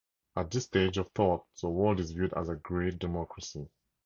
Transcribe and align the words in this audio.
At 0.35 0.49
this 0.49 0.63
stage 0.63 0.97
of 0.97 1.11
thought 1.11 1.45
the 1.61 1.69
world 1.69 1.99
is 1.99 2.09
viewed 2.09 2.33
as 2.33 2.49
a 2.49 2.55
great 2.55 2.97
democracy. 2.97 3.69